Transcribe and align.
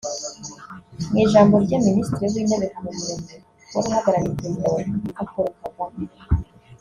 Mu 1.09 1.17
ijambo 1.25 1.53
rye 1.63 1.77
Minisitiri 1.85 2.31
w’Intebe 2.33 2.65
Habumuremyi 2.73 3.35
wari 3.73 3.87
uhagarariye 3.89 4.35
Perezida 4.37 4.65
wa 4.73 4.79
Repubulika 4.83 5.21
Paul 5.31 5.49
Kagame 5.61 6.01